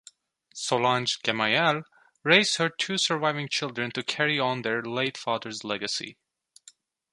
Solange 0.55 1.21
Gemayel 1.21 1.83
raised 2.23 2.55
her 2.57 2.69
two 2.69 2.97
surviving 2.97 3.47
children 3.47 3.91
to 3.91 4.01
carry 4.01 4.39
on 4.39 4.63
their 4.63 4.81
late 4.81 5.15
father's 5.15 5.63
legacy. 5.63 6.17